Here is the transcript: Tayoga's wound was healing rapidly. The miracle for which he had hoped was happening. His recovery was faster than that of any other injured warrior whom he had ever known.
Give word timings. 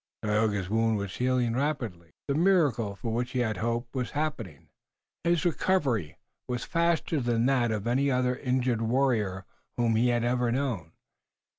Tayoga's 0.23 0.67
wound 0.67 0.97
was 0.97 1.15
healing 1.17 1.55
rapidly. 1.55 2.15
The 2.27 2.33
miracle 2.33 2.95
for 2.95 3.13
which 3.13 3.33
he 3.33 3.39
had 3.41 3.57
hoped 3.57 3.93
was 3.93 4.09
happening. 4.09 4.69
His 5.23 5.45
recovery 5.45 6.17
was 6.47 6.63
faster 6.63 7.19
than 7.19 7.45
that 7.45 7.69
of 7.69 7.85
any 7.85 8.09
other 8.09 8.35
injured 8.35 8.81
warrior 8.81 9.45
whom 9.77 9.95
he 9.95 10.07
had 10.07 10.23
ever 10.23 10.51
known. 10.51 10.93